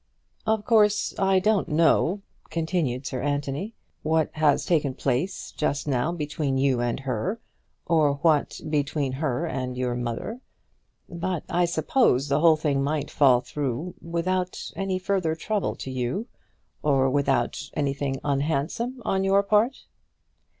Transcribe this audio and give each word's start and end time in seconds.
"Of 0.47 0.65
course 0.65 1.13
I 1.19 1.37
don't 1.37 1.69
know," 1.69 2.23
continued 2.49 3.05
Sir 3.05 3.21
Anthony, 3.21 3.75
"what 4.01 4.31
has 4.33 4.65
taken 4.65 4.95
place 4.95 5.51
just 5.55 5.87
now 5.87 6.11
between 6.11 6.57
you 6.57 6.79
and 6.81 7.01
her, 7.01 7.39
or 7.85 8.13
what 8.15 8.59
between 8.67 9.11
her 9.11 9.45
and 9.45 9.77
your 9.77 9.93
mother; 9.93 10.41
but 11.07 11.43
I 11.51 11.65
suppose 11.65 12.29
the 12.29 12.39
whole 12.39 12.55
thing 12.57 12.81
might 12.83 13.11
fall 13.11 13.41
through 13.41 13.93
without 14.01 14.71
any 14.75 14.97
further 14.97 15.35
trouble 15.35 15.75
to 15.75 15.91
you, 15.91 16.25
or 16.81 17.07
without 17.07 17.69
anything 17.75 18.19
unhandsome 18.23 19.03
on 19.05 19.23
your 19.23 19.43
part?" 19.43 19.85